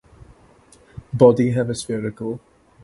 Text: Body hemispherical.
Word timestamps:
Body 1.13 1.51
hemispherical. 1.51 2.39